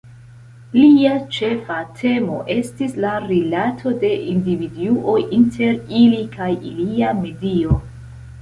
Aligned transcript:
Lia 0.77 1.11
ĉefa 1.35 1.75
temo 1.99 2.39
estis 2.55 2.95
la 3.05 3.11
rilato 3.27 3.93
de 4.05 4.11
individuoj 4.33 5.19
inter 5.41 5.79
ili 6.01 6.27
kaj 6.39 6.51
ilia 6.75 7.17
medio. 7.23 7.79